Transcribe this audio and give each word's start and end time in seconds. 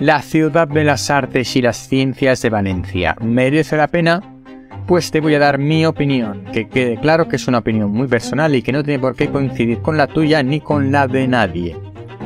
La 0.00 0.22
ciudad 0.22 0.66
de 0.66 0.82
las 0.82 1.08
artes 1.08 1.54
y 1.54 1.62
las 1.62 1.88
ciencias 1.88 2.42
de 2.42 2.50
Valencia. 2.50 3.14
¿Merece 3.20 3.76
la 3.76 3.86
pena? 3.86 4.20
Pues 4.88 5.12
te 5.12 5.20
voy 5.20 5.36
a 5.36 5.38
dar 5.38 5.58
mi 5.58 5.86
opinión, 5.86 6.44
que 6.52 6.68
quede 6.68 6.96
claro 6.96 7.28
que 7.28 7.36
es 7.36 7.46
una 7.46 7.58
opinión 7.58 7.92
muy 7.92 8.08
personal 8.08 8.56
y 8.56 8.62
que 8.62 8.72
no 8.72 8.82
tiene 8.82 8.98
por 8.98 9.14
qué 9.14 9.28
coincidir 9.28 9.80
con 9.82 9.96
la 9.96 10.08
tuya 10.08 10.42
ni 10.42 10.60
con 10.60 10.90
la 10.90 11.06
de 11.06 11.28
nadie. 11.28 11.76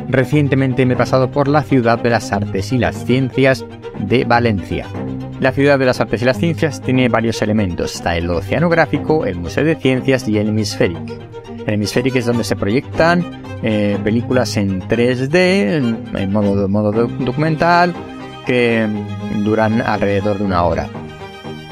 Recientemente 0.08 0.86
me 0.86 0.94
he 0.94 0.96
pasado 0.96 1.30
por 1.30 1.46
la 1.46 1.62
ciudad 1.62 1.98
de 1.98 2.08
las 2.08 2.32
artes 2.32 2.72
y 2.72 2.78
las 2.78 3.04
ciencias 3.04 3.66
de 3.98 4.24
Valencia. 4.24 4.86
La 5.38 5.52
ciudad 5.52 5.78
de 5.78 5.84
las 5.84 6.00
artes 6.00 6.22
y 6.22 6.24
las 6.24 6.38
ciencias 6.38 6.80
tiene 6.80 7.10
varios 7.10 7.42
elementos. 7.42 7.96
Está 7.96 8.16
el 8.16 8.30
oceanográfico, 8.30 9.26
el 9.26 9.36
Museo 9.36 9.64
de 9.64 9.76
Ciencias 9.76 10.26
y 10.26 10.38
el 10.38 10.48
Hemisféric. 10.48 10.98
El 11.68 11.74
Hemisféric 11.74 12.16
es 12.16 12.24
donde 12.24 12.44
se 12.44 12.56
proyectan 12.56 13.42
eh, 13.62 13.98
películas 14.02 14.56
en 14.56 14.80
3D, 14.80 16.16
en 16.16 16.32
modo, 16.32 16.66
modo 16.66 16.92
documental, 16.92 17.94
que 18.46 18.88
duran 19.44 19.82
alrededor 19.82 20.38
de 20.38 20.44
una 20.44 20.64
hora. 20.64 20.88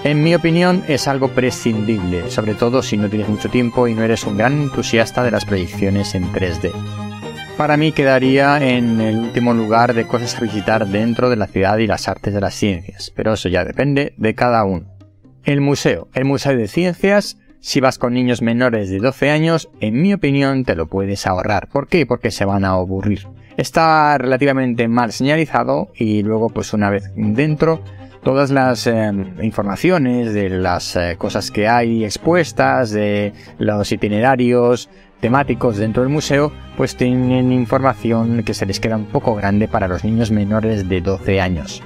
En 0.04 0.22
mi 0.22 0.34
opinión 0.34 0.84
es 0.86 1.08
algo 1.08 1.28
prescindible, 1.28 2.30
sobre 2.30 2.52
todo 2.52 2.82
si 2.82 2.98
no 2.98 3.08
tienes 3.08 3.30
mucho 3.30 3.48
tiempo 3.48 3.88
y 3.88 3.94
no 3.94 4.02
eres 4.02 4.24
un 4.24 4.36
gran 4.36 4.64
entusiasta 4.64 5.24
de 5.24 5.30
las 5.30 5.46
proyecciones 5.46 6.14
en 6.14 6.30
3D. 6.30 6.72
Para 7.56 7.78
mí 7.78 7.92
quedaría 7.92 8.62
en 8.62 9.00
el 9.00 9.16
último 9.16 9.54
lugar 9.54 9.94
de 9.94 10.06
cosas 10.06 10.36
a 10.36 10.40
visitar 10.40 10.86
dentro 10.86 11.30
de 11.30 11.36
la 11.36 11.46
ciudad 11.46 11.78
y 11.78 11.86
las 11.86 12.06
artes 12.06 12.34
de 12.34 12.42
las 12.42 12.54
ciencias, 12.54 13.10
pero 13.16 13.32
eso 13.32 13.48
ya 13.48 13.64
depende 13.64 14.12
de 14.18 14.34
cada 14.34 14.62
uno. 14.64 14.94
El 15.42 15.62
museo. 15.62 16.08
El 16.12 16.26
Museo 16.26 16.54
de 16.54 16.68
Ciencias, 16.68 17.38
si 17.66 17.80
vas 17.80 17.98
con 17.98 18.14
niños 18.14 18.42
menores 18.42 18.90
de 18.90 19.00
12 19.00 19.28
años, 19.28 19.68
en 19.80 20.00
mi 20.00 20.14
opinión 20.14 20.64
te 20.64 20.76
lo 20.76 20.86
puedes 20.86 21.26
ahorrar. 21.26 21.66
¿Por 21.66 21.88
qué? 21.88 22.06
Porque 22.06 22.30
se 22.30 22.44
van 22.44 22.64
a 22.64 22.70
aburrir. 22.70 23.26
Está 23.56 24.16
relativamente 24.18 24.86
mal 24.86 25.10
señalizado 25.10 25.90
y 25.96 26.22
luego 26.22 26.48
pues 26.48 26.72
una 26.72 26.90
vez 26.90 27.10
dentro 27.16 27.82
todas 28.22 28.52
las 28.52 28.86
eh, 28.86 29.10
informaciones 29.42 30.32
de 30.32 30.48
las 30.48 30.94
eh, 30.94 31.16
cosas 31.18 31.50
que 31.50 31.66
hay 31.66 32.04
expuestas, 32.04 32.92
de 32.92 33.32
los 33.58 33.90
itinerarios, 33.90 34.88
temáticos 35.18 35.76
dentro 35.76 36.04
del 36.04 36.12
museo, 36.12 36.52
pues 36.76 36.94
tienen 36.94 37.50
información 37.50 38.44
que 38.44 38.54
se 38.54 38.66
les 38.66 38.78
queda 38.78 38.94
un 38.94 39.06
poco 39.06 39.34
grande 39.34 39.66
para 39.66 39.88
los 39.88 40.04
niños 40.04 40.30
menores 40.30 40.88
de 40.88 41.00
12 41.00 41.40
años. 41.40 41.82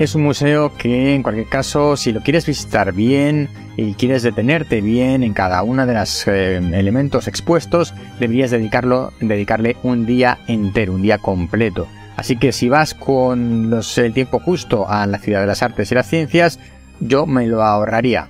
Es 0.00 0.14
un 0.14 0.22
museo 0.22 0.72
que 0.78 1.14
en 1.14 1.22
cualquier 1.22 1.50
caso, 1.50 1.94
si 1.94 2.10
lo 2.10 2.22
quieres 2.22 2.46
visitar 2.46 2.94
bien 2.94 3.50
y 3.76 3.92
quieres 3.92 4.22
detenerte 4.22 4.80
bien 4.80 5.22
en 5.22 5.34
cada 5.34 5.62
uno 5.62 5.84
de 5.84 5.92
los 5.92 6.26
eh, 6.26 6.56
elementos 6.56 7.28
expuestos, 7.28 7.92
deberías 8.18 8.50
dedicarlo, 8.50 9.12
dedicarle 9.20 9.76
un 9.82 10.06
día 10.06 10.38
entero, 10.48 10.94
un 10.94 11.02
día 11.02 11.18
completo. 11.18 11.86
Así 12.16 12.38
que 12.38 12.52
si 12.52 12.70
vas 12.70 12.94
con 12.94 13.78
el 13.98 14.12
tiempo 14.14 14.38
justo 14.38 14.88
a 14.88 15.06
la 15.06 15.18
ciudad 15.18 15.42
de 15.42 15.48
las 15.48 15.62
artes 15.62 15.92
y 15.92 15.94
las 15.94 16.08
ciencias, 16.08 16.58
yo 17.00 17.26
me 17.26 17.46
lo 17.46 17.62
ahorraría. 17.62 18.28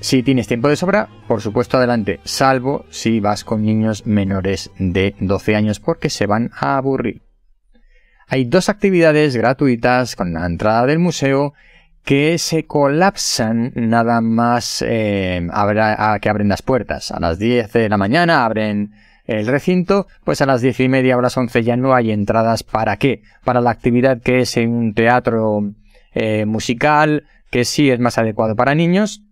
Si 0.00 0.22
tienes 0.22 0.46
tiempo 0.46 0.68
de 0.68 0.76
sobra, 0.76 1.10
por 1.28 1.42
supuesto 1.42 1.76
adelante, 1.76 2.20
salvo 2.24 2.86
si 2.88 3.20
vas 3.20 3.44
con 3.44 3.66
niños 3.66 4.06
menores 4.06 4.70
de 4.78 5.14
12 5.20 5.56
años 5.56 5.78
porque 5.78 6.08
se 6.08 6.24
van 6.24 6.52
a 6.58 6.78
aburrir. 6.78 7.25
Hay 8.28 8.44
dos 8.44 8.68
actividades 8.68 9.36
gratuitas 9.36 10.16
con 10.16 10.32
la 10.32 10.46
entrada 10.46 10.86
del 10.86 10.98
museo 10.98 11.54
que 12.04 12.38
se 12.38 12.66
colapsan 12.66 13.72
nada 13.74 14.20
más 14.20 14.82
eh, 14.86 15.46
a 15.52 16.18
que 16.20 16.28
abren 16.28 16.48
las 16.48 16.62
puertas. 16.62 17.12
A 17.12 17.20
las 17.20 17.38
10 17.38 17.72
de 17.72 17.88
la 17.88 17.96
mañana 17.96 18.44
abren 18.44 18.92
el 19.26 19.46
recinto, 19.46 20.06
pues 20.24 20.40
a 20.40 20.46
las 20.46 20.60
10 20.60 20.80
y 20.80 20.88
media 20.88 21.16
o 21.16 21.20
las 21.20 21.36
11 21.36 21.62
ya 21.62 21.76
no 21.76 21.94
hay 21.94 22.10
entradas. 22.10 22.62
¿Para 22.62 22.96
qué? 22.96 23.22
Para 23.44 23.60
la 23.60 23.70
actividad 23.70 24.20
que 24.20 24.40
es 24.40 24.56
en 24.56 24.70
un 24.70 24.94
teatro 24.94 25.72
eh, 26.12 26.46
musical, 26.46 27.24
que 27.50 27.64
sí 27.64 27.90
es 27.90 28.00
más 28.00 28.18
adecuado 28.18 28.56
para 28.56 28.74
niños, 28.74 29.22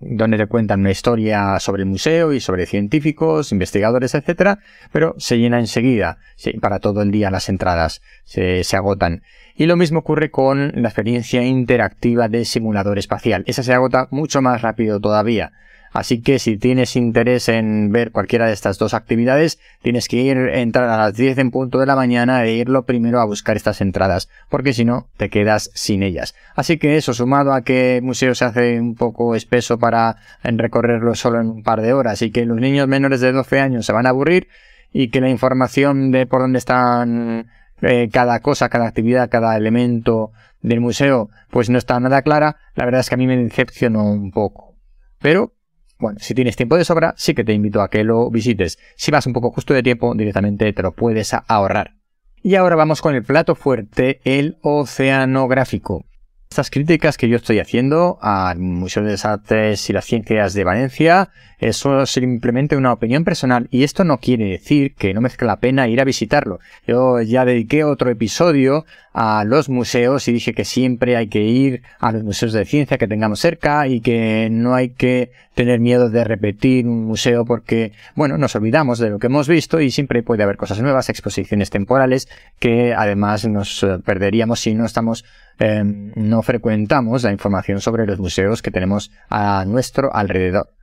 donde 0.00 0.36
te 0.36 0.46
cuentan 0.46 0.80
una 0.80 0.90
historia 0.90 1.58
sobre 1.60 1.82
el 1.82 1.88
museo 1.88 2.32
y 2.32 2.40
sobre 2.40 2.66
científicos, 2.66 3.52
investigadores, 3.52 4.14
etc. 4.14 4.58
Pero 4.92 5.14
se 5.18 5.38
llena 5.38 5.58
enseguida, 5.58 6.18
para 6.60 6.78
todo 6.78 7.02
el 7.02 7.10
día 7.10 7.30
las 7.30 7.48
entradas 7.48 8.00
se, 8.24 8.64
se 8.64 8.76
agotan. 8.76 9.22
Y 9.54 9.66
lo 9.66 9.76
mismo 9.76 10.00
ocurre 10.00 10.30
con 10.30 10.72
la 10.74 10.88
experiencia 10.88 11.42
interactiva 11.42 12.28
de 12.28 12.44
simulador 12.44 12.98
espacial. 12.98 13.42
Esa 13.46 13.62
se 13.62 13.74
agota 13.74 14.06
mucho 14.10 14.40
más 14.40 14.62
rápido 14.62 15.00
todavía. 15.00 15.52
Así 15.92 16.20
que 16.20 16.38
si 16.38 16.56
tienes 16.56 16.96
interés 16.96 17.48
en 17.48 17.90
ver 17.92 18.12
cualquiera 18.12 18.46
de 18.46 18.52
estas 18.52 18.78
dos 18.78 18.94
actividades, 18.94 19.58
tienes 19.82 20.08
que 20.08 20.18
ir, 20.18 20.36
entrar 20.36 20.88
a 20.88 20.96
las 20.96 21.14
10 21.14 21.38
en 21.38 21.50
punto 21.50 21.78
de 21.78 21.86
la 21.86 21.96
mañana 21.96 22.44
e 22.44 22.52
irlo 22.52 22.84
primero 22.84 23.20
a 23.20 23.24
buscar 23.24 23.56
estas 23.56 23.80
entradas, 23.80 24.28
porque 24.48 24.72
si 24.72 24.84
no, 24.84 25.08
te 25.16 25.30
quedas 25.30 25.70
sin 25.74 26.02
ellas. 26.02 26.34
Así 26.54 26.78
que 26.78 26.96
eso, 26.96 27.14
sumado 27.14 27.52
a 27.52 27.62
que 27.62 27.96
el 27.96 28.02
museo 28.02 28.34
se 28.34 28.44
hace 28.44 28.80
un 28.80 28.94
poco 28.94 29.34
espeso 29.34 29.78
para 29.78 30.16
recorrerlo 30.42 31.14
solo 31.14 31.40
en 31.40 31.48
un 31.48 31.62
par 31.62 31.80
de 31.80 31.92
horas 31.92 32.22
y 32.22 32.30
que 32.30 32.44
los 32.44 32.58
niños 32.58 32.88
menores 32.88 33.20
de 33.20 33.32
12 33.32 33.60
años 33.60 33.86
se 33.86 33.92
van 33.92 34.06
a 34.06 34.10
aburrir 34.10 34.48
y 34.92 35.10
que 35.10 35.20
la 35.20 35.28
información 35.28 36.10
de 36.10 36.26
por 36.26 36.40
dónde 36.40 36.58
están 36.58 37.48
eh, 37.82 38.08
cada 38.12 38.40
cosa, 38.40 38.68
cada 38.68 38.86
actividad, 38.86 39.30
cada 39.30 39.56
elemento 39.56 40.32
del 40.60 40.80
museo, 40.80 41.30
pues 41.50 41.70
no 41.70 41.78
está 41.78 42.00
nada 42.00 42.22
clara, 42.22 42.56
la 42.74 42.84
verdad 42.84 43.00
es 43.00 43.08
que 43.08 43.14
a 43.14 43.18
mí 43.18 43.26
me 43.26 43.36
decepcionó 43.36 44.10
un 44.10 44.30
poco. 44.30 44.74
Pero 45.20 45.52
bueno, 45.98 46.18
si 46.20 46.34
tienes 46.34 46.56
tiempo 46.56 46.76
de 46.76 46.84
sobra, 46.84 47.14
sí 47.16 47.34
que 47.34 47.44
te 47.44 47.52
invito 47.52 47.82
a 47.82 47.90
que 47.90 48.04
lo 48.04 48.30
visites. 48.30 48.78
Si 48.96 49.10
vas 49.10 49.26
un 49.26 49.32
poco 49.32 49.50
justo 49.50 49.74
de 49.74 49.82
tiempo, 49.82 50.14
directamente 50.14 50.72
te 50.72 50.82
lo 50.82 50.92
puedes 50.92 51.34
ahorrar. 51.34 51.94
Y 52.42 52.54
ahora 52.54 52.76
vamos 52.76 53.02
con 53.02 53.14
el 53.14 53.24
plato 53.24 53.54
fuerte, 53.54 54.20
el 54.24 54.58
oceanográfico. 54.62 56.04
Estas 56.50 56.70
críticas 56.70 57.18
que 57.18 57.28
yo 57.28 57.36
estoy 57.36 57.58
haciendo 57.58 58.18
al 58.22 58.58
Museo 58.58 59.04
de 59.04 59.12
las 59.12 59.26
Artes 59.26 59.90
y 59.90 59.92
las 59.92 60.06
Ciencias 60.06 60.54
de 60.54 60.64
Valencia 60.64 61.28
es 61.58 61.84
simplemente 62.06 62.76
una 62.76 62.92
opinión 62.92 63.24
personal 63.24 63.68
y 63.70 63.82
esto 63.82 64.04
no 64.04 64.18
quiere 64.18 64.46
decir 64.46 64.94
que 64.94 65.12
no 65.12 65.20
merezca 65.20 65.44
la 65.44 65.60
pena 65.60 65.88
ir 65.88 66.00
a 66.00 66.04
visitarlo. 66.04 66.60
Yo 66.86 67.20
ya 67.20 67.44
dediqué 67.44 67.84
otro 67.84 68.10
episodio 68.10 68.86
a 69.12 69.44
los 69.44 69.68
museos 69.68 70.26
y 70.28 70.32
dije 70.32 70.54
que 70.54 70.64
siempre 70.64 71.16
hay 71.16 71.26
que 71.26 71.42
ir 71.42 71.82
a 71.98 72.12
los 72.12 72.22
museos 72.22 72.52
de 72.52 72.64
ciencia 72.64 72.96
que 72.96 73.08
tengamos 73.08 73.40
cerca 73.40 73.86
y 73.88 74.00
que 74.00 74.48
no 74.50 74.74
hay 74.74 74.90
que 74.90 75.32
tener 75.54 75.80
miedo 75.80 76.08
de 76.08 76.22
repetir 76.22 76.86
un 76.86 77.04
museo 77.04 77.44
porque, 77.44 77.92
bueno, 78.14 78.38
nos 78.38 78.54
olvidamos 78.54 79.00
de 79.00 79.10
lo 79.10 79.18
que 79.18 79.26
hemos 79.26 79.48
visto 79.48 79.80
y 79.80 79.90
siempre 79.90 80.22
puede 80.22 80.44
haber 80.44 80.56
cosas 80.56 80.80
nuevas, 80.80 81.08
exposiciones 81.08 81.70
temporales 81.70 82.28
que 82.60 82.94
además 82.94 83.44
nos 83.46 83.82
eh, 83.82 83.98
perderíamos 84.04 84.60
si 84.60 84.74
no 84.74 84.86
estamos 84.86 85.24
eh, 85.58 85.82
no 85.84 86.37
frecuentamos 86.42 87.22
la 87.22 87.32
información 87.32 87.80
sobre 87.80 88.06
los 88.06 88.18
museos 88.18 88.62
que 88.62 88.70
tenemos 88.70 89.10
a 89.28 89.64
nuestro 89.66 90.14
alrededor. 90.14 90.74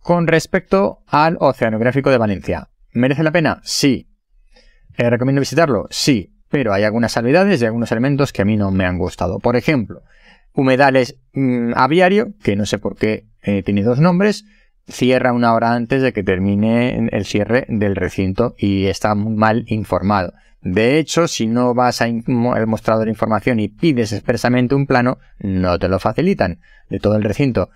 Con 0.00 0.26
respecto 0.26 1.02
al 1.06 1.36
Oceanográfico 1.40 2.10
de 2.10 2.18
Valencia, 2.18 2.70
¿merece 2.92 3.22
la 3.22 3.32
pena? 3.32 3.60
Sí. 3.62 4.08
¿Eh, 4.96 5.10
¿Recomiendo 5.10 5.40
visitarlo? 5.40 5.86
Sí, 5.90 6.34
pero 6.48 6.72
hay 6.72 6.84
algunas 6.84 7.12
salvedades 7.12 7.60
y 7.60 7.66
algunos 7.66 7.92
elementos 7.92 8.32
que 8.32 8.42
a 8.42 8.44
mí 8.44 8.56
no 8.56 8.70
me 8.70 8.86
han 8.86 8.98
gustado. 8.98 9.38
Por 9.38 9.56
ejemplo, 9.56 10.02
humedales 10.54 11.16
mm, 11.32 11.72
aviario, 11.74 12.34
que 12.42 12.56
no 12.56 12.66
sé 12.66 12.78
por 12.78 12.96
qué 12.96 13.26
eh, 13.42 13.62
tiene 13.62 13.82
dos 13.82 14.00
nombres, 14.00 14.44
cierra 14.88 15.32
una 15.32 15.54
hora 15.54 15.72
antes 15.72 16.02
de 16.02 16.12
que 16.12 16.22
termine 16.22 17.08
el 17.12 17.24
cierre 17.24 17.66
del 17.68 17.96
recinto 17.96 18.54
y 18.58 18.86
está 18.86 19.14
muy 19.14 19.34
mal 19.34 19.64
informado. 19.68 20.32
De 20.62 20.98
hecho, 20.98 21.26
si 21.26 21.46
no 21.46 21.74
vas 21.74 22.02
al 22.02 22.22
mostrador 22.26 23.04
de 23.04 23.10
información 23.10 23.60
y 23.60 23.68
pides 23.68 24.12
expresamente 24.12 24.74
un 24.74 24.86
plano, 24.86 25.18
no 25.38 25.78
te 25.78 25.88
lo 25.88 25.98
facilitan 25.98 26.60
de 26.88 26.98
todo 26.98 27.16
el 27.16 27.24
recinto 27.24 27.70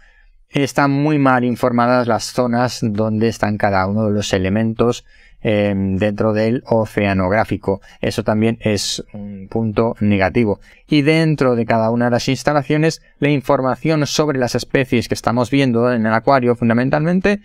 están 0.62 0.90
muy 0.90 1.18
mal 1.18 1.44
informadas 1.44 2.06
las 2.06 2.24
zonas 2.24 2.78
donde 2.82 3.28
están 3.28 3.58
cada 3.58 3.86
uno 3.86 4.06
de 4.06 4.12
los 4.12 4.32
elementos 4.32 5.04
em, 5.44 5.96
dentro 5.96 6.32
del 6.32 6.64
oceanográfico. 6.66 7.80
Eso 8.00 8.24
también 8.24 8.58
es 8.60 9.04
un 9.12 9.46
punto 9.48 9.94
negativo. 10.00 10.58
Y 10.88 11.02
dentro 11.02 11.54
de 11.54 11.66
cada 11.66 11.90
una 11.90 12.06
de 12.06 12.10
las 12.10 12.28
instalaciones, 12.28 13.00
la 13.20 13.28
información 13.28 14.04
sobre 14.06 14.40
las 14.40 14.56
especies 14.56 15.06
que 15.06 15.14
estamos 15.14 15.50
viendo 15.50 15.92
en 15.92 16.04
el 16.06 16.12
acuario 16.12 16.56
fundamentalmente 16.56 17.40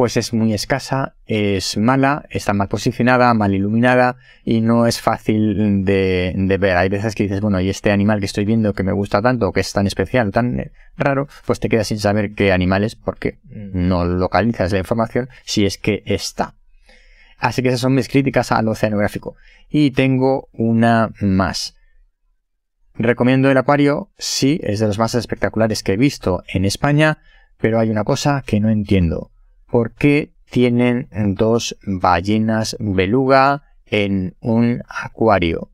pues 0.00 0.16
es 0.16 0.32
muy 0.32 0.54
escasa, 0.54 1.14
es 1.26 1.76
mala, 1.76 2.24
está 2.30 2.54
mal 2.54 2.68
posicionada, 2.68 3.34
mal 3.34 3.54
iluminada 3.54 4.16
y 4.44 4.62
no 4.62 4.86
es 4.86 4.98
fácil 4.98 5.84
de, 5.84 6.56
ver. 6.58 6.78
Hay 6.78 6.88
veces 6.88 7.14
que 7.14 7.24
dices, 7.24 7.42
bueno, 7.42 7.60
y 7.60 7.68
este 7.68 7.90
animal 7.90 8.18
que 8.18 8.24
estoy 8.24 8.46
viendo 8.46 8.72
que 8.72 8.82
me 8.82 8.92
gusta 8.92 9.20
tanto, 9.20 9.52
que 9.52 9.60
es 9.60 9.70
tan 9.74 9.86
especial, 9.86 10.30
tan 10.32 10.58
eh, 10.58 10.72
raro, 10.96 11.28
pues 11.44 11.60
te 11.60 11.68
quedas 11.68 11.88
sin 11.88 11.98
saber 11.98 12.32
qué 12.34 12.50
animal 12.50 12.82
es 12.82 12.96
porque 12.96 13.40
no 13.50 14.06
localizas 14.06 14.72
la 14.72 14.78
información 14.78 15.28
si 15.44 15.66
es 15.66 15.76
que 15.76 16.02
está. 16.06 16.54
Así 17.40 17.62
que 17.62 17.68
esas 17.68 17.80
son 17.80 17.94
mis 17.94 18.08
críticas 18.08 18.52
al 18.52 18.68
oceanográfico. 18.68 19.34
Y 19.68 19.92
tengo 19.92 20.48
una 20.52 21.10
más. 21.20 21.74
Recomiendo 22.94 23.50
el 23.50 23.56
acuario, 23.56 24.10
sí, 24.18 24.60
es 24.62 24.78
de 24.78 24.86
los 24.86 24.98
más 24.98 25.14
espectaculares 25.14 25.82
que 25.82 25.94
he 25.94 25.96
visto 25.96 26.42
en 26.52 26.66
España, 26.66 27.18
pero 27.56 27.78
hay 27.78 27.90
una 27.90 28.04
cosa 28.04 28.42
que 28.46 28.60
no 28.60 28.68
entiendo 28.68 29.30
por 29.66 29.94
qué 29.94 30.34
tienen 30.50 31.08
dos 31.36 31.78
ballenas 31.86 32.76
beluga 32.78 33.62
en 33.86 34.36
un 34.40 34.82
acuario. 34.86 35.70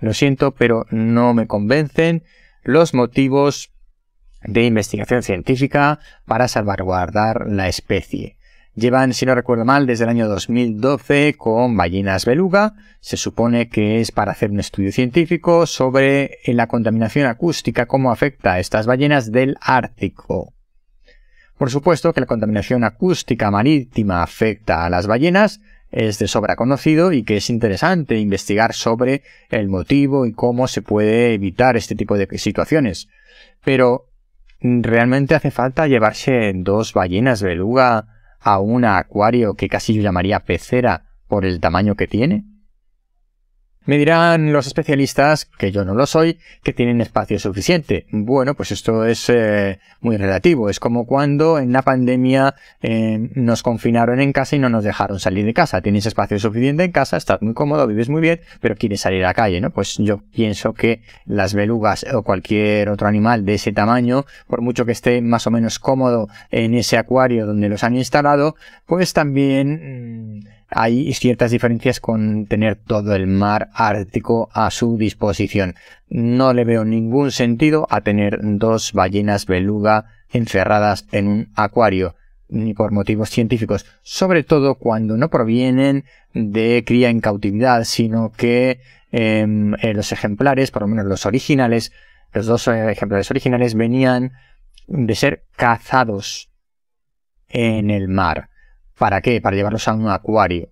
Lo 0.00 0.14
siento, 0.14 0.52
pero 0.52 0.86
no 0.90 1.32
me 1.32 1.46
convencen 1.46 2.24
los 2.64 2.92
motivos 2.92 3.70
de 4.42 4.64
investigación 4.64 5.22
científica 5.22 6.00
para 6.24 6.48
salvaguardar 6.48 7.46
la 7.48 7.68
especie. 7.68 8.35
Llevan, 8.76 9.14
si 9.14 9.24
no 9.24 9.34
recuerdo 9.34 9.64
mal, 9.64 9.86
desde 9.86 10.04
el 10.04 10.10
año 10.10 10.28
2012 10.28 11.36
con 11.38 11.78
ballenas 11.78 12.26
beluga. 12.26 12.74
Se 13.00 13.16
supone 13.16 13.70
que 13.70 14.02
es 14.02 14.12
para 14.12 14.32
hacer 14.32 14.50
un 14.50 14.60
estudio 14.60 14.92
científico 14.92 15.64
sobre 15.64 16.40
la 16.44 16.66
contaminación 16.66 17.24
acústica, 17.26 17.86
cómo 17.86 18.12
afecta 18.12 18.52
a 18.52 18.60
estas 18.60 18.84
ballenas 18.84 19.32
del 19.32 19.56
Ártico. 19.62 20.52
Por 21.56 21.70
supuesto 21.70 22.12
que 22.12 22.20
la 22.20 22.26
contaminación 22.26 22.84
acústica 22.84 23.50
marítima 23.50 24.22
afecta 24.22 24.84
a 24.84 24.90
las 24.90 25.06
ballenas, 25.06 25.62
es 25.90 26.18
de 26.18 26.28
sobra 26.28 26.54
conocido 26.56 27.12
y 27.12 27.22
que 27.22 27.38
es 27.38 27.48
interesante 27.48 28.18
investigar 28.18 28.74
sobre 28.74 29.22
el 29.48 29.68
motivo 29.68 30.26
y 30.26 30.32
cómo 30.32 30.68
se 30.68 30.82
puede 30.82 31.32
evitar 31.32 31.78
este 31.78 31.94
tipo 31.94 32.18
de 32.18 32.28
situaciones. 32.36 33.08
Pero, 33.64 34.10
¿realmente 34.60 35.34
hace 35.34 35.50
falta 35.50 35.86
llevarse 35.86 36.52
dos 36.54 36.92
ballenas 36.92 37.40
beluga 37.40 38.15
a 38.46 38.60
un 38.60 38.84
acuario 38.84 39.54
que 39.54 39.68
casi 39.68 39.92
yo 39.92 40.02
llamaría 40.02 40.44
pecera 40.44 41.06
por 41.26 41.44
el 41.44 41.58
tamaño 41.58 41.96
que 41.96 42.06
tiene? 42.06 42.44
Me 43.86 43.98
dirán 43.98 44.52
los 44.52 44.66
especialistas, 44.66 45.44
que 45.44 45.70
yo 45.70 45.84
no 45.84 45.94
lo 45.94 46.06
soy, 46.06 46.40
que 46.64 46.72
tienen 46.72 47.00
espacio 47.00 47.38
suficiente. 47.38 48.06
Bueno, 48.10 48.54
pues 48.54 48.72
esto 48.72 49.04
es 49.06 49.30
eh, 49.30 49.78
muy 50.00 50.16
relativo. 50.16 50.68
Es 50.68 50.80
como 50.80 51.06
cuando 51.06 51.60
en 51.60 51.72
la 51.72 51.82
pandemia 51.82 52.56
eh, 52.82 53.30
nos 53.36 53.62
confinaron 53.62 54.20
en 54.20 54.32
casa 54.32 54.56
y 54.56 54.58
no 54.58 54.68
nos 54.68 54.82
dejaron 54.82 55.20
salir 55.20 55.46
de 55.46 55.54
casa. 55.54 55.82
Tienes 55.82 56.04
espacio 56.04 56.36
suficiente 56.40 56.82
en 56.82 56.90
casa, 56.90 57.16
estás 57.16 57.40
muy 57.42 57.54
cómodo, 57.54 57.86
vives 57.86 58.08
muy 58.08 58.20
bien, 58.20 58.40
pero 58.60 58.74
quieres 58.74 59.02
salir 59.02 59.24
a 59.24 59.28
la 59.28 59.34
calle, 59.34 59.60
¿no? 59.60 59.70
Pues 59.70 59.98
yo 59.98 60.20
pienso 60.32 60.74
que 60.74 61.02
las 61.24 61.54
belugas 61.54 62.04
o 62.12 62.24
cualquier 62.24 62.88
otro 62.88 63.06
animal 63.06 63.44
de 63.44 63.54
ese 63.54 63.72
tamaño, 63.72 64.26
por 64.48 64.62
mucho 64.62 64.84
que 64.84 64.92
esté 64.92 65.22
más 65.22 65.46
o 65.46 65.52
menos 65.52 65.78
cómodo 65.78 66.26
en 66.50 66.74
ese 66.74 66.98
acuario 66.98 67.46
donde 67.46 67.68
los 67.68 67.84
han 67.84 67.94
instalado, 67.94 68.56
pues 68.84 69.12
también... 69.12 70.40
Mm, 70.40 70.55
hay 70.68 71.12
ciertas 71.14 71.50
diferencias 71.50 72.00
con 72.00 72.46
tener 72.46 72.76
todo 72.76 73.14
el 73.14 73.26
mar 73.26 73.70
ártico 73.72 74.48
a 74.52 74.70
su 74.70 74.96
disposición. 74.96 75.74
No 76.08 76.52
le 76.52 76.64
veo 76.64 76.84
ningún 76.84 77.30
sentido 77.30 77.86
a 77.90 78.00
tener 78.00 78.38
dos 78.42 78.92
ballenas 78.92 79.46
beluga 79.46 80.06
encerradas 80.30 81.06
en 81.12 81.28
un 81.28 81.52
acuario, 81.54 82.16
ni 82.48 82.74
por 82.74 82.92
motivos 82.92 83.30
científicos, 83.30 83.86
sobre 84.02 84.42
todo 84.42 84.76
cuando 84.76 85.16
no 85.16 85.30
provienen 85.30 86.04
de 86.34 86.84
cría 86.86 87.10
en 87.10 87.20
cautividad, 87.20 87.84
sino 87.84 88.32
que 88.32 88.80
em, 89.12 89.74
eh, 89.74 89.94
los 89.94 90.12
ejemplares, 90.12 90.70
por 90.70 90.82
lo 90.82 90.88
menos 90.88 91.06
los 91.06 91.26
originales, 91.26 91.92
los 92.32 92.46
dos 92.46 92.66
eh, 92.68 92.90
ejemplares 92.90 93.30
originales 93.30 93.74
venían 93.74 94.32
de 94.88 95.14
ser 95.14 95.44
cazados 95.56 96.50
en 97.48 97.90
el 97.90 98.08
mar. 98.08 98.50
¿Para 98.98 99.20
qué? 99.20 99.40
Para 99.40 99.56
llevarlos 99.56 99.88
a 99.88 99.94
un 99.94 100.08
acuario. 100.08 100.68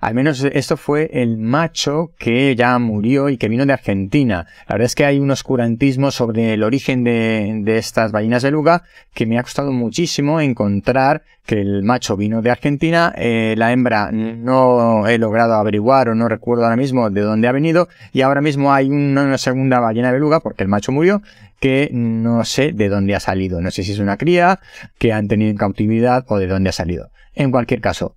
Al 0.00 0.14
menos 0.14 0.44
esto 0.44 0.76
fue 0.76 1.10
el 1.12 1.38
macho 1.38 2.12
que 2.18 2.54
ya 2.54 2.78
murió 2.78 3.28
y 3.28 3.36
que 3.36 3.48
vino 3.48 3.66
de 3.66 3.72
Argentina. 3.72 4.46
La 4.68 4.74
verdad 4.74 4.86
es 4.86 4.94
que 4.94 5.04
hay 5.04 5.18
un 5.18 5.30
oscurantismo 5.30 6.12
sobre 6.12 6.54
el 6.54 6.62
origen 6.62 7.02
de, 7.02 7.64
estas 7.78 8.12
ballenas 8.12 8.44
beluga 8.44 8.84
que 9.12 9.26
me 9.26 9.38
ha 9.38 9.42
costado 9.42 9.72
muchísimo 9.72 10.40
encontrar 10.40 11.22
que 11.44 11.60
el 11.60 11.82
macho 11.82 12.16
vino 12.16 12.42
de 12.42 12.50
Argentina, 12.50 13.12
eh, 13.16 13.54
la 13.56 13.72
hembra 13.72 14.12
no 14.12 15.08
he 15.08 15.18
logrado 15.18 15.54
averiguar 15.54 16.10
o 16.10 16.14
no 16.14 16.28
recuerdo 16.28 16.64
ahora 16.64 16.76
mismo 16.76 17.10
de 17.10 17.22
dónde 17.22 17.48
ha 17.48 17.52
venido 17.52 17.88
y 18.12 18.20
ahora 18.20 18.40
mismo 18.40 18.72
hay 18.72 18.90
una 18.90 19.36
segunda 19.38 19.80
ballena 19.80 20.12
beluga 20.12 20.40
porque 20.40 20.62
el 20.62 20.68
macho 20.68 20.92
murió 20.92 21.22
que 21.60 21.90
no 21.92 22.44
sé 22.44 22.72
de 22.72 22.88
dónde 22.88 23.14
ha 23.14 23.20
salido. 23.20 23.60
No 23.60 23.70
sé 23.70 23.82
si 23.82 23.92
es 23.92 23.98
una 23.98 24.16
cría 24.16 24.60
que 24.98 25.12
han 25.12 25.28
tenido 25.28 25.50
en 25.50 25.56
cautividad 25.56 26.24
o 26.28 26.38
de 26.38 26.46
dónde 26.46 26.70
ha 26.70 26.72
salido. 26.72 27.10
En 27.34 27.50
cualquier 27.50 27.80
caso, 27.80 28.16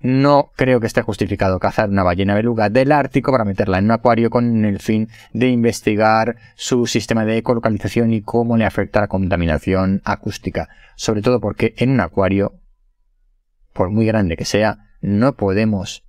no 0.00 0.50
creo 0.56 0.80
que 0.80 0.86
esté 0.86 1.02
justificado 1.02 1.58
cazar 1.58 1.90
una 1.90 2.02
ballena 2.02 2.34
beluga 2.34 2.70
del 2.70 2.90
Ártico 2.90 3.32
para 3.32 3.44
meterla 3.44 3.78
en 3.78 3.84
un 3.84 3.90
acuario 3.90 4.30
con 4.30 4.64
el 4.64 4.78
fin 4.78 5.08
de 5.34 5.48
investigar 5.48 6.36
su 6.56 6.86
sistema 6.86 7.26
de 7.26 7.36
ecolocalización 7.36 8.12
y 8.12 8.22
cómo 8.22 8.56
le 8.56 8.64
afecta 8.64 9.00
la 9.00 9.08
contaminación 9.08 10.00
acústica. 10.04 10.70
Sobre 10.96 11.20
todo 11.20 11.40
porque 11.40 11.74
en 11.76 11.90
un 11.90 12.00
acuario, 12.00 12.54
por 13.74 13.90
muy 13.90 14.06
grande 14.06 14.38
que 14.38 14.46
sea, 14.46 14.78
no 15.02 15.34
podemos 15.34 16.04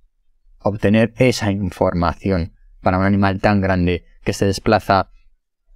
obtener 0.58 1.12
esa 1.16 1.50
información 1.50 2.52
para 2.80 2.98
un 2.98 3.04
animal 3.04 3.40
tan 3.40 3.60
grande 3.60 4.04
que 4.24 4.32
se 4.32 4.46
desplaza 4.46 5.11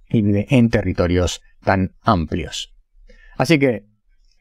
y 0.09 0.21
vive 0.21 0.47
en 0.49 0.69
territorios 0.69 1.41
tan 1.63 1.95
amplios. 2.01 2.73
Así 3.37 3.59
que 3.59 3.85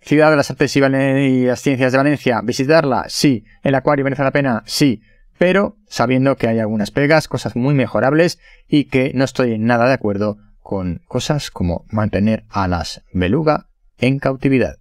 Ciudad 0.07 0.31
de 0.31 0.37
las 0.37 0.51
Artes 0.53 0.77
y, 0.77 0.81
las 0.81 1.61
Ciencias 1.61 1.91
de 1.91 1.99
Valencia, 1.99 2.41
visitarla, 2.41 3.07
sí. 3.09 3.45
El 3.65 3.75
acuario 3.75 4.05
merece 4.05 4.23
la 4.23 4.31
pena, 4.31 4.63
sí. 4.65 5.03
Pero 5.37 5.79
sabiendo 5.89 6.37
que 6.37 6.47
hay 6.47 6.61
algunas 6.61 6.93
pegas, 6.93 7.27
cosas 7.27 7.57
muy 7.57 7.75
mejorables 7.75 8.39
y 8.69 8.85
que 8.85 9.11
no 9.15 9.25
estoy 9.25 9.59
nada 9.59 9.89
de 9.89 9.95
acuerdo 9.95 10.39
con 10.61 11.03
cosas 11.09 11.51
como 11.51 11.85
mantener 11.91 12.45
a 12.51 12.69
las 12.69 13.03
beluga 13.13 13.67
en 13.99 14.21
cautividad. 14.21 14.77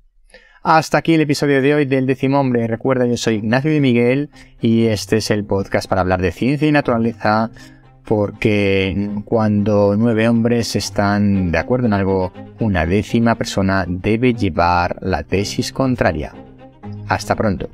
Hasta 0.61 0.97
aquí 0.99 1.13
el 1.13 1.21
episodio 1.21 1.61
de 1.61 1.73
hoy 1.73 1.85
del 1.85 2.07
décimo 2.07 2.39
hombre. 2.39 2.67
Recuerda, 2.67 3.05
yo 3.05 3.17
soy 3.17 3.35
Ignacio 3.35 3.71
de 3.71 3.79
Miguel 3.79 4.29
y 4.61 4.85
este 4.85 5.17
es 5.17 5.29
el 5.29 5.45
podcast 5.45 5.87
para 5.89 6.01
hablar 6.01 6.21
de 6.21 6.31
ciencia 6.31 6.67
y 6.67 6.71
naturaleza 6.71 7.51
porque 8.05 9.09
cuando 9.25 9.95
nueve 9.97 10.27
hombres 10.29 10.75
están 10.75 11.51
de 11.51 11.57
acuerdo 11.57 11.87
en 11.87 11.93
algo, 11.93 12.31
una 12.59 12.85
décima 12.85 13.35
persona 13.35 13.85
debe 13.87 14.33
llevar 14.33 14.97
la 15.01 15.23
tesis 15.23 15.71
contraria. 15.71 16.33
Hasta 17.07 17.35
pronto. 17.35 17.69